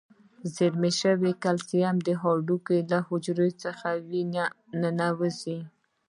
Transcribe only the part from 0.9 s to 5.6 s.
شوي کلسیم د هډوکو له حجرو څخه وینې ته ننوزي.